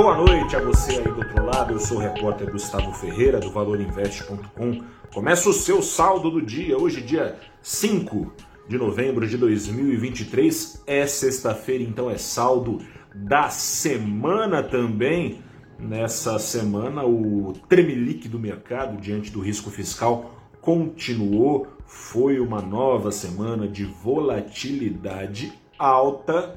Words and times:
Boa 0.00 0.16
noite 0.16 0.54
a 0.54 0.60
você 0.60 0.92
aí 0.92 1.02
do 1.02 1.16
outro 1.16 1.44
lado. 1.44 1.72
Eu 1.72 1.80
sou 1.80 1.96
o 1.96 2.00
repórter 2.00 2.48
Gustavo 2.52 2.92
Ferreira 2.92 3.40
do 3.40 3.50
ValorInvest.com. 3.50 4.80
Começa 5.12 5.48
o 5.48 5.52
seu 5.52 5.82
saldo 5.82 6.30
do 6.30 6.40
dia, 6.40 6.78
hoje, 6.78 7.02
dia 7.02 7.36
5 7.60 8.32
de 8.68 8.78
novembro 8.78 9.26
de 9.26 9.36
2023. 9.36 10.84
É 10.86 11.04
sexta-feira, 11.04 11.82
então 11.82 12.08
é 12.08 12.16
saldo 12.16 12.78
da 13.12 13.50
semana 13.50 14.62
também. 14.62 15.42
Nessa 15.80 16.38
semana, 16.38 17.04
o 17.04 17.52
tremelique 17.68 18.28
do 18.28 18.38
mercado 18.38 19.00
diante 19.00 19.32
do 19.32 19.40
risco 19.40 19.68
fiscal 19.68 20.30
continuou. 20.60 21.66
Foi 21.86 22.38
uma 22.38 22.62
nova 22.62 23.10
semana 23.10 23.66
de 23.66 23.84
volatilidade 23.84 25.52
alta 25.76 26.56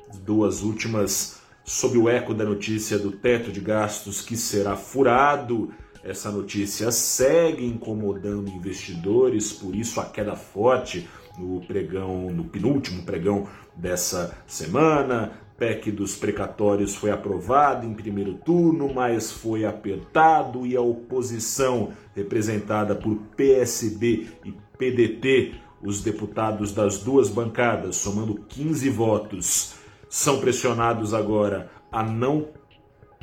as 0.08 0.16
duas 0.18 0.62
últimas 0.62 1.33
sob 1.64 1.96
o 1.96 2.08
eco 2.08 2.34
da 2.34 2.44
notícia 2.44 2.98
do 2.98 3.10
teto 3.10 3.50
de 3.50 3.60
gastos 3.60 4.20
que 4.20 4.36
será 4.36 4.76
furado. 4.76 5.72
Essa 6.02 6.30
notícia 6.30 6.90
segue 6.90 7.64
incomodando 7.64 8.50
investidores, 8.50 9.52
por 9.52 9.74
isso 9.74 9.98
a 10.00 10.04
queda 10.04 10.36
forte 10.36 11.08
no 11.38 11.60
pregão, 11.62 12.30
no 12.30 12.44
penúltimo 12.44 13.02
pregão 13.02 13.48
dessa 13.74 14.36
semana. 14.46 15.32
PEC 15.56 15.92
dos 15.92 16.16
precatórios 16.16 16.96
foi 16.96 17.10
aprovado 17.10 17.86
em 17.86 17.94
primeiro 17.94 18.34
turno, 18.34 18.92
mas 18.92 19.30
foi 19.30 19.64
apertado 19.64 20.66
e 20.66 20.76
a 20.76 20.80
oposição, 20.80 21.92
representada 22.14 22.94
por 22.94 23.16
PSB 23.36 24.26
e 24.44 24.52
PDT, 24.76 25.54
os 25.80 26.02
deputados 26.02 26.72
das 26.72 26.98
duas 26.98 27.28
bancadas, 27.28 27.96
somando 27.96 28.34
15 28.48 28.90
votos, 28.90 29.74
são 30.14 30.38
pressionados 30.38 31.12
agora 31.12 31.68
a 31.90 32.00
não 32.00 32.50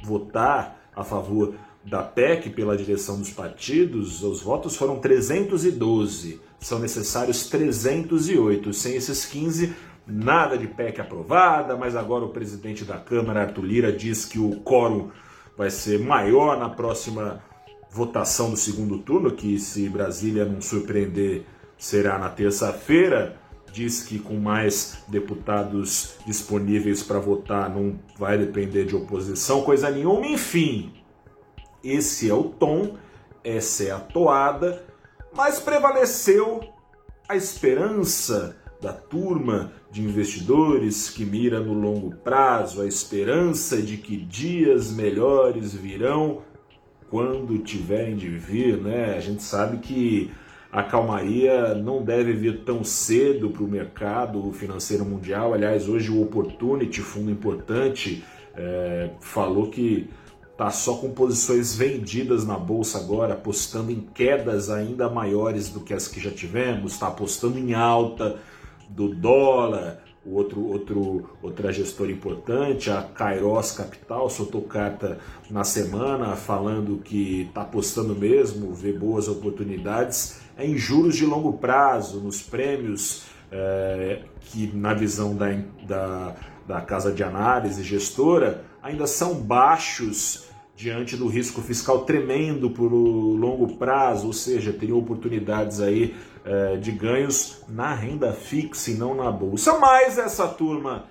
votar 0.04 0.92
a 0.94 1.06
favor 1.06 1.56
da 1.86 2.04
PEC 2.04 2.50
pela 2.50 2.76
direção 2.76 3.18
dos 3.18 3.30
partidos, 3.30 4.22
os 4.22 4.42
votos 4.42 4.76
foram 4.76 5.00
312, 5.00 6.42
são 6.60 6.80
necessários 6.80 7.48
308. 7.48 8.74
Sem 8.74 8.96
esses 8.96 9.24
15, 9.24 9.74
nada 10.06 10.58
de 10.58 10.68
PEC 10.68 11.00
aprovada, 11.00 11.78
mas 11.78 11.96
agora 11.96 12.26
o 12.26 12.30
presidente 12.30 12.84
da 12.84 12.98
Câmara, 12.98 13.44
Arthur 13.44 13.64
Lira, 13.64 13.94
diz 13.94 14.26
que 14.26 14.38
o 14.38 14.58
quórum 14.58 15.12
vai 15.58 15.70
ser 15.70 15.98
maior 15.98 16.60
na 16.60 16.68
próxima 16.68 17.42
votação 17.90 18.50
do 18.52 18.58
segundo 18.58 18.98
turno, 18.98 19.32
que 19.32 19.58
se 19.58 19.88
Brasília 19.88 20.44
não 20.44 20.60
surpreender 20.60 21.46
será 21.78 22.20
na 22.20 22.28
terça-feira 22.28 23.41
diz 23.72 24.04
que 24.04 24.20
com 24.20 24.36
mais 24.36 25.04
deputados 25.08 26.16
disponíveis 26.26 27.02
para 27.02 27.20
votar 27.20 27.70
não 27.70 28.00
vai 28.18 28.38
depender 28.38 28.86
de 28.86 28.96
oposição, 28.96 29.62
coisa 29.62 29.90
nenhuma. 29.90 30.28
Enfim, 30.28 30.94
esse 31.84 32.30
é 32.30 32.34
o 32.34 32.44
tom, 32.44 32.98
essa 33.44 33.84
é 33.84 33.92
a 33.92 34.00
toada, 34.00 34.86
mas 35.34 35.60
prevaleceu 35.60 36.62
a 37.28 37.36
esperança 37.36 38.58
da 38.82 38.92
turma 38.92 39.72
de 39.92 40.02
investidores 40.02 41.10
que 41.10 41.24
mira 41.24 41.60
no 41.60 41.74
longo 41.74 42.16
prazo, 42.18 42.82
a 42.82 42.88
esperança 42.88 43.82
de 43.82 43.98
que 43.98 44.18
dias 44.18 44.92
melhores 44.92 45.74
virão 45.74 46.42
quando 47.10 47.58
tiverem 47.60 48.16
de 48.16 48.30
vir, 48.30 48.78
né? 48.78 49.16
A 49.16 49.20
gente 49.20 49.44
sabe 49.44 49.78
que 49.78 50.32
a 50.72 50.82
calmaria 50.82 51.76
não 51.76 52.02
deve 52.02 52.32
vir 52.32 52.64
tão 52.64 52.84
cedo 52.84 53.50
para 53.50 53.64
o 53.64 53.68
mercado 53.68 54.52
financeiro 54.54 55.04
mundial. 55.04 55.54
Aliás, 55.54 55.90
hoje 55.90 56.10
o 56.10 56.22
Opportunity, 56.22 57.02
fundo 57.02 57.30
importante, 57.30 58.24
é, 58.56 59.10
falou 59.20 59.70
que 59.70 60.10
está 60.52 60.70
só 60.70 60.96
com 60.96 61.10
posições 61.12 61.76
vendidas 61.76 62.46
na 62.46 62.58
bolsa 62.58 63.00
agora, 63.00 63.34
apostando 63.34 63.92
em 63.92 64.00
quedas 64.00 64.70
ainda 64.70 65.10
maiores 65.10 65.70
do 65.70 65.82
que 65.82 65.94
as 65.94 66.08
que 66.08 66.22
já 66.22 66.32
tivemos, 66.32 66.94
está 66.94 67.08
apostando 67.08 67.60
em 67.60 67.74
alta 67.74 68.40
do 68.88 69.14
dólar. 69.14 70.00
Outro, 70.24 70.64
outro, 70.68 71.30
outra 71.42 71.74
gestora 71.74 72.12
importante, 72.12 72.92
a 72.92 73.02
Kairos 73.02 73.72
Capital, 73.72 74.30
soltou 74.30 74.62
carta 74.62 75.18
na 75.50 75.64
semana 75.64 76.36
falando 76.36 76.98
que 76.98 77.48
está 77.48 77.64
apostando 77.64 78.16
mesmo, 78.16 78.72
vê 78.72 78.94
boas 78.94 79.28
oportunidades 79.28 80.40
é 80.58 80.66
em 80.66 80.78
juros 80.78 81.16
de 81.16 81.26
longo 81.26 81.54
prazo, 81.54 82.20
nos 82.20 82.42
prêmios 82.42 83.24
é, 83.52 84.22
que, 84.42 84.72
na 84.76 84.94
visão 84.94 85.36
da, 85.36 85.48
da, 85.88 86.36
da 86.68 86.82
casa 86.82 87.12
de 87.12 87.24
análise 87.24 87.84
gestora, 87.84 88.64
ainda 88.82 89.08
são 89.08 89.34
baixos 89.36 90.50
diante 90.76 91.16
do 91.16 91.28
risco 91.28 91.62
fiscal 91.62 92.06
tremendo 92.06 92.70
por 92.70 92.92
longo 92.92 93.76
prazo, 93.76 94.28
ou 94.28 94.34
seja, 94.34 94.74
teriam 94.74 94.98
oportunidades 94.98 95.80
aí 95.80 96.16
é, 96.46 96.78
de 96.78 96.92
ganhos 96.92 97.62
na 97.68 97.94
renda 97.94 98.34
fixa 98.34 98.92
e 98.92 98.96
não 98.96 99.14
na 99.16 99.32
bolsa. 99.32 99.78
Mas 99.78 100.18
essa 100.18 100.48
turma 100.48 101.06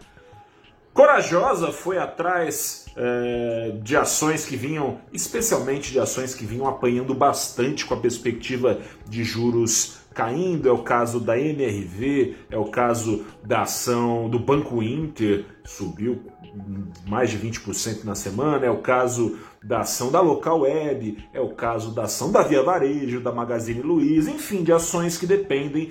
corajosa 0.93 1.73
foi 1.73 1.99
atrás 1.99 2.87
é, 2.97 3.73
de 3.83 3.97
ações 3.97 4.45
que 4.45 4.57
vinham, 4.57 5.01
especialmente 5.13 5.93
de 5.93 6.01
ações 6.01 6.35
que 6.35 6.45
vinham 6.45 6.67
apanhando 6.67 7.15
bastante 7.15 7.87
com 7.87 7.95
a 7.95 7.97
perspectiva 7.97 8.81
de 9.09 9.25
juros 9.25 10.00
caindo. 10.21 10.69
É 10.69 10.73
o 10.73 10.83
caso 10.83 11.19
da 11.19 11.39
MRV, 11.39 12.37
é 12.51 12.59
o 12.59 12.67
caso 12.67 13.25
da 13.43 13.63
ação 13.63 14.29
do 14.29 14.39
Banco 14.39 14.83
Inter, 14.83 15.47
subiu 15.65 16.23
mais 17.07 17.31
de 17.31 17.39
20% 17.39 18.05
na 18.05 18.15
semana, 18.15 18.67
é 18.67 18.71
o 18.71 18.83
caso 18.83 19.39
da 19.63 19.81
ação 19.81 20.11
da 20.11 20.21
Local 20.21 20.61
Web, 20.61 21.29
é 21.33 21.41
o 21.41 21.55
caso 21.55 21.95
da 21.95 22.03
ação 22.05 22.31
da 22.31 22.43
Via 22.43 22.63
Varejo, 22.63 23.21
da 23.21 23.33
Magazine 23.33 23.81
Luiza, 23.81 24.31
enfim, 24.31 24.63
de 24.63 24.73
ações 24.73 25.17
que 25.17 25.27
dependem, 25.27 25.91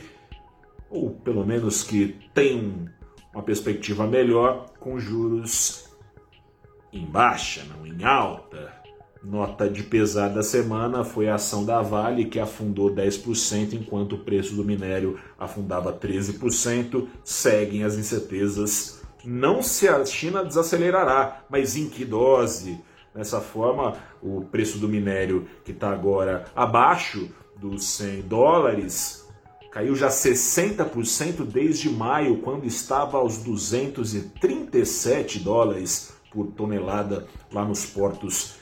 ou 0.89 1.11
pelo 1.11 1.45
menos 1.45 1.83
que 1.83 2.19
têm 2.33 2.87
uma 3.33 3.41
perspectiva 3.41 4.05
melhor 4.05 4.65
com 4.79 4.99
juros 4.99 5.89
em 6.91 7.05
baixa, 7.05 7.63
não 7.63 7.85
em 7.85 8.03
alta. 8.03 8.78
Nota 9.21 9.69
de 9.69 9.83
pesar 9.83 10.29
da 10.29 10.41
semana 10.41 11.03
foi 11.03 11.27
a 11.27 11.35
ação 11.35 11.65
da 11.65 11.81
Vale, 11.81 12.23
que 12.25 12.39
afundou 12.39 12.89
10%, 12.89 13.73
enquanto 13.73 14.13
o 14.13 14.19
preço 14.19 14.55
do 14.55 14.63
minério 14.63 15.19
afundava 15.37 15.91
13%. 15.91 17.05
Seguem 17.21 17.83
as 17.83 17.95
incertezas. 17.95 19.01
Não 19.25 19.61
se 19.61 19.89
a 19.89 20.05
China 20.05 20.45
desacelerará, 20.45 21.43
mas 21.49 21.75
em 21.75 21.89
que 21.89 22.05
dose? 22.05 22.79
Dessa 23.13 23.41
forma, 23.41 23.97
o 24.23 24.45
preço 24.45 24.77
do 24.77 24.87
minério, 24.87 25.45
que 25.65 25.73
está 25.73 25.89
agora 25.89 26.45
abaixo 26.55 27.29
dos 27.57 27.83
100 27.83 28.21
dólares, 28.21 29.27
caiu 29.69 29.95
já 29.95 30.07
60% 30.07 31.45
desde 31.45 31.89
maio, 31.89 32.37
quando 32.37 32.65
estava 32.65 33.17
aos 33.17 33.39
237 33.39 35.39
dólares 35.39 36.13
por 36.31 36.47
tonelada 36.47 37.27
lá 37.51 37.65
nos 37.65 37.85
portos 37.85 38.58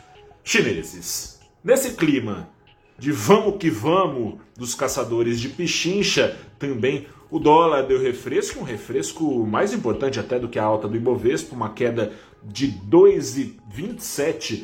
chineses. 0.47 1.39
Nesse 1.61 1.95
clima 1.95 2.49
de 2.97 3.11
vamos 3.11 3.57
que 3.57 3.69
vamos 3.69 4.35
dos 4.57 4.73
caçadores 4.73 5.41
de 5.41 5.49
pichincha, 5.49 6.38
também 6.57 7.05
o 7.29 7.38
dólar 7.38 7.81
deu 7.81 8.01
refresco, 8.01 8.61
um 8.61 8.63
refresco 8.63 9.45
mais 9.45 9.73
importante 9.73 10.21
até 10.21 10.39
do 10.39 10.47
que 10.47 10.57
a 10.57 10.63
alta 10.63 10.88
do 10.88 10.95
Ibovespa, 10.95 11.53
uma 11.53 11.71
queda 11.71 12.13
de 12.41 12.71
2,27 12.71 14.63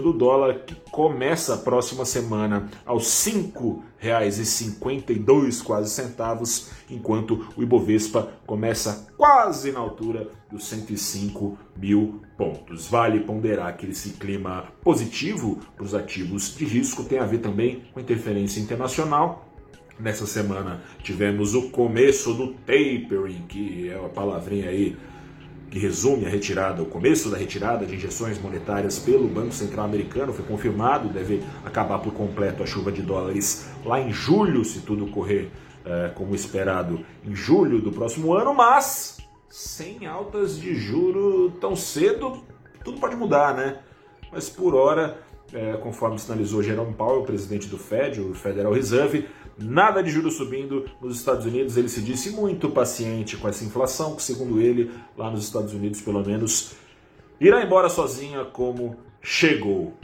do 0.00 0.12
dólar, 0.12 0.60
que 0.60 0.74
começa 0.90 1.54
a 1.54 1.58
próxima 1.58 2.04
semana 2.04 2.68
aos 2.86 3.26
R$ 3.26 3.32
5,52 3.32 5.62
quase 5.62 5.90
centavos, 5.90 6.70
enquanto 6.88 7.46
o 7.56 7.62
Ibovespa 7.62 8.32
começa 8.46 9.08
quase 9.16 9.72
na 9.72 9.80
altura 9.80 10.30
dos 10.50 10.64
105 10.66 11.58
mil 11.76 12.22
pontos. 12.36 12.86
Vale 12.86 13.20
ponderar 13.20 13.76
que 13.76 13.86
esse 13.86 14.10
clima 14.10 14.66
positivo 14.82 15.58
para 15.74 15.84
os 15.84 15.94
ativos 15.94 16.54
de 16.56 16.64
risco 16.64 17.04
tem 17.04 17.18
a 17.18 17.26
ver 17.26 17.38
também 17.38 17.82
com 17.92 18.00
interferência 18.00 18.60
internacional, 18.60 19.48
Nessa 19.98 20.26
semana 20.26 20.82
tivemos 21.02 21.54
o 21.54 21.70
começo 21.70 22.34
do 22.34 22.54
tapering, 22.54 23.44
que 23.48 23.88
é 23.88 23.96
uma 23.96 24.08
palavrinha 24.08 24.68
aí 24.68 24.96
que 25.72 25.78
resume 25.78 26.26
a 26.26 26.28
retirada, 26.28 26.82
o 26.82 26.86
começo 26.86 27.30
da 27.30 27.38
retirada 27.38 27.86
de 27.86 27.96
injeções 27.96 28.38
monetárias 28.38 28.98
pelo 28.98 29.26
Banco 29.26 29.54
Central 29.54 29.86
Americano, 29.86 30.30
foi 30.30 30.44
confirmado, 30.44 31.08
deve 31.08 31.42
acabar 31.64 31.98
por 31.98 32.12
completo 32.12 32.62
a 32.62 32.66
chuva 32.66 32.92
de 32.92 33.00
dólares 33.00 33.70
lá 33.82 33.98
em 33.98 34.12
julho, 34.12 34.62
se 34.66 34.82
tudo 34.82 35.06
correr 35.06 35.50
é, 35.82 36.10
como 36.14 36.34
esperado, 36.34 37.00
em 37.24 37.34
julho 37.34 37.80
do 37.80 37.90
próximo 37.90 38.34
ano, 38.34 38.52
mas 38.52 39.16
sem 39.48 40.04
altas 40.04 40.60
de 40.60 40.74
juro 40.74 41.50
tão 41.58 41.74
cedo, 41.74 42.42
tudo 42.84 43.00
pode 43.00 43.16
mudar, 43.16 43.54
né? 43.54 43.78
Mas 44.30 44.50
por 44.50 44.74
hora, 44.74 45.22
é, 45.54 45.78
conforme 45.78 46.18
sinalizou 46.18 46.62
Jerome 46.62 46.92
Powell, 46.92 47.22
presidente 47.22 47.66
do 47.66 47.78
Fed, 47.78 48.20
o 48.20 48.34
Federal 48.34 48.74
Reserve, 48.74 49.26
nada 49.58 50.02
de 50.02 50.10
juros 50.10 50.34
subindo 50.34 50.84
nos 51.00 51.16
Estados 51.16 51.46
Unidos. 51.46 51.76
Ele 51.76 51.88
se 51.88 52.00
disse 52.00 52.30
muito 52.30 52.70
paciente 52.70 53.36
com 53.36 53.48
essa 53.48 53.64
inflação, 53.64 54.16
que 54.16 54.22
segundo 54.22 54.60
ele, 54.60 54.90
lá 55.16 55.30
nos 55.30 55.44
Estados 55.44 55.72
Unidos, 55.72 56.00
pelo 56.00 56.24
menos, 56.24 56.72
irá 57.40 57.64
embora 57.64 57.88
sozinha 57.88 58.44
como 58.44 58.96
chegou. 59.20 59.94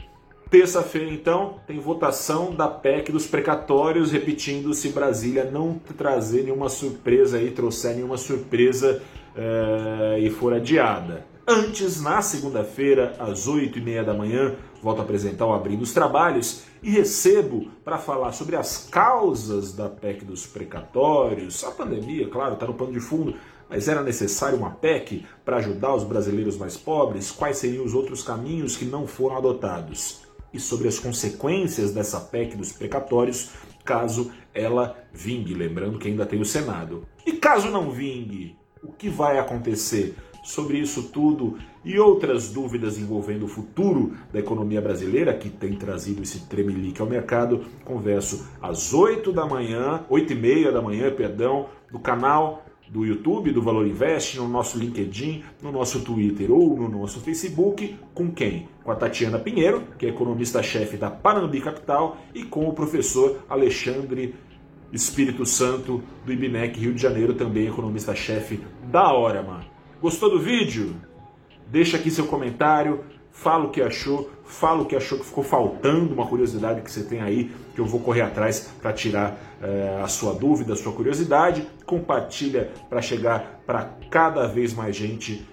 Terça-feira, 0.49 1.11
então, 1.11 1.59
tem 1.67 1.79
votação 1.79 2.55
da 2.55 2.67
PEC 2.67 3.11
dos 3.11 3.27
precatórios, 3.27 4.11
repetindo 4.11 4.73
se 4.73 4.89
Brasília 4.89 5.45
não 5.45 5.79
trazer 5.95 6.43
nenhuma 6.43 6.69
surpresa 6.69 7.37
aí, 7.37 7.51
trouxer 7.51 7.95
nenhuma 7.95 8.17
surpresa 8.17 8.99
é, 9.35 10.19
e 10.19 10.29
for 10.31 10.51
adiada. 10.53 11.23
Antes, 11.47 12.01
na 12.01 12.21
segunda-feira, 12.21 13.15
às 13.19 13.47
8h30 13.47 14.03
da 14.03 14.13
manhã, 14.13 14.55
volto 14.81 14.99
a 14.99 15.03
apresentar 15.03 15.45
o 15.45 15.53
Abrindo 15.53 15.81
os 15.81 15.93
Trabalhos 15.93 16.63
e 16.81 16.89
recebo 16.89 17.69
para 17.83 17.97
falar 17.97 18.31
sobre 18.31 18.55
as 18.55 18.87
causas 18.89 19.73
da 19.73 19.89
PEC 19.89 20.23
dos 20.23 20.45
precatórios. 20.45 21.63
A 21.63 21.71
pandemia, 21.71 22.27
claro, 22.29 22.53
está 22.53 22.65
no 22.65 22.73
pano 22.73 22.93
de 22.93 22.99
fundo, 22.99 23.35
mas 23.69 23.87
era 23.87 24.01
necessário 24.01 24.57
uma 24.57 24.71
PEC 24.71 25.25
para 25.45 25.57
ajudar 25.57 25.93
os 25.93 26.03
brasileiros 26.03 26.57
mais 26.57 26.75
pobres? 26.77 27.31
Quais 27.31 27.57
seriam 27.57 27.85
os 27.85 27.93
outros 27.93 28.23
caminhos 28.23 28.75
que 28.75 28.85
não 28.85 29.05
foram 29.05 29.37
adotados? 29.37 30.21
E 30.51 30.59
sobre 30.59 30.87
as 30.87 30.97
consequências 30.97 31.91
dessa 31.91 32.19
PEC 32.19 32.57
dos 32.57 32.71
precatórios, 32.71 33.51
caso 33.85 34.31
ela 34.53 34.97
vingue, 35.13 35.53
lembrando 35.53 35.99
que 35.99 36.07
ainda 36.07 36.25
tem 36.25 36.41
o 36.41 36.45
Senado. 36.45 37.07
E 37.25 37.33
caso 37.33 37.69
não 37.69 37.91
vingue, 37.91 38.57
o 38.83 38.91
que 38.91 39.09
vai 39.09 39.37
acontecer? 39.37 40.15
Sobre 40.49 40.79
isso 40.79 41.03
tudo 41.13 41.59
e 41.85 41.99
outras 41.99 42.49
dúvidas 42.49 42.97
envolvendo 42.97 43.45
o 43.45 43.47
futuro 43.47 44.13
da 44.33 44.39
economia 44.39 44.81
brasileira, 44.81 45.31
que 45.31 45.47
tem 45.47 45.73
trazido 45.75 46.23
esse 46.23 46.47
tremelique 46.47 46.99
ao 46.99 47.07
mercado, 47.07 47.65
converso 47.85 48.49
às 48.59 48.91
8 48.91 49.31
da 49.31 49.45
manhã, 49.45 50.03
8 50.09 50.33
e 50.33 50.35
meia 50.35 50.71
da 50.71 50.81
manhã, 50.81 51.13
perdão, 51.13 51.67
no 51.93 51.99
canal 51.99 52.65
do 52.89 53.05
YouTube 53.05 53.51
do 53.51 53.61
Valor 53.61 53.85
Invest, 53.85 54.39
no 54.39 54.47
nosso 54.47 54.79
LinkedIn, 54.79 55.43
no 55.61 55.71
nosso 55.71 56.03
Twitter 56.03 56.51
ou 56.51 56.75
no 56.75 56.89
nosso 56.89 57.19
Facebook, 57.19 57.95
com 58.15 58.31
quem? 58.31 58.67
Com 58.83 58.89
a 58.91 58.95
Tatiana 58.95 59.37
Pinheiro, 59.37 59.83
que 59.99 60.07
é 60.07 60.09
economista-chefe 60.09 60.97
da 60.97 61.11
Panambi 61.11 61.61
Capital, 61.61 62.17
e 62.33 62.41
com 62.41 62.67
o 62.67 62.73
professor 62.73 63.37
Alexandre 63.47 64.33
Espírito 64.91 65.45
Santo 65.45 66.01
do 66.25 66.33
IBNEC 66.33 66.79
Rio 66.79 66.95
de 66.95 66.99
Janeiro, 67.03 67.35
também 67.35 67.67
economista-chefe 67.67 68.59
da 68.91 69.13
Orama. 69.13 69.77
Gostou 70.01 70.29
do 70.29 70.39
vídeo? 70.39 70.95
Deixa 71.67 71.97
aqui 71.97 72.09
seu 72.09 72.25
comentário, 72.25 73.03
fala 73.31 73.65
o 73.65 73.69
que 73.69 73.81
achou, 73.81 74.29
fala 74.45 74.81
o 74.81 74.85
que 74.85 74.95
achou 74.95 75.19
que 75.19 75.25
ficou 75.25 75.43
faltando, 75.43 76.13
uma 76.13 76.25
curiosidade 76.25 76.81
que 76.81 76.89
você 76.89 77.03
tem 77.03 77.21
aí, 77.21 77.51
que 77.75 77.81
eu 77.81 77.85
vou 77.85 77.99
correr 77.99 78.21
atrás 78.21 78.71
para 78.81 78.93
tirar 78.93 79.37
é, 79.61 79.99
a 80.01 80.07
sua 80.07 80.33
dúvida, 80.33 80.73
a 80.73 80.75
sua 80.77 80.93
curiosidade. 80.93 81.67
Compartilha 81.85 82.71
para 82.89 83.01
chegar 83.01 83.61
para 83.65 83.93
cada 84.09 84.47
vez 84.47 84.73
mais 84.73 84.95
gente 84.95 85.45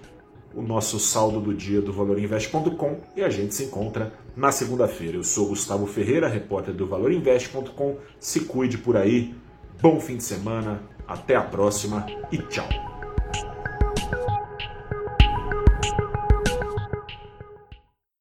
o 0.55 0.61
nosso 0.61 0.97
saldo 0.97 1.41
do 1.41 1.53
dia 1.53 1.81
do 1.81 1.91
valorinvest.com 1.91 3.01
e 3.15 3.21
a 3.21 3.29
gente 3.29 3.53
se 3.53 3.65
encontra 3.65 4.13
na 4.35 4.51
segunda-feira. 4.51 5.17
Eu 5.17 5.23
sou 5.23 5.49
Gustavo 5.49 5.85
Ferreira, 5.85 6.27
repórter 6.27 6.73
do 6.73 6.87
valorinvest.com. 6.87 7.97
Se 8.17 8.41
cuide 8.41 8.77
por 8.77 8.95
aí. 8.95 9.35
Bom 9.81 9.99
fim 9.99 10.15
de 10.15 10.23
semana, 10.23 10.81
até 11.05 11.35
a 11.35 11.41
próxima 11.41 12.07
e 12.31 12.37
tchau. 12.37 12.96